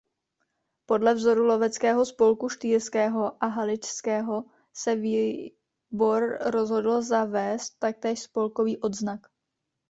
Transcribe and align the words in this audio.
Podle 0.85 1.11
vzoru 1.15 1.43
loveckého 1.47 2.05
spolku 2.05 2.49
štýrského 2.49 3.43
a 3.43 3.47
haličského 3.47 4.43
se 4.73 4.95
výbor 4.95 6.37
rozhodl 6.41 7.01
zavést 7.01 7.79
taktéž 7.79 8.19
spolkový 8.19 8.77
odznak. 8.77 9.27